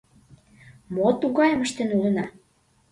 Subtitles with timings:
[0.93, 2.25] Мом тугайым ыштен улына?